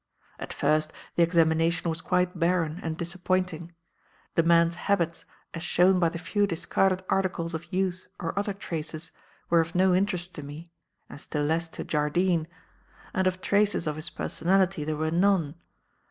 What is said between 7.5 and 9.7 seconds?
of use or other traces, were